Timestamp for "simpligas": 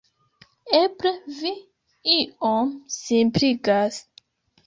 2.95-4.01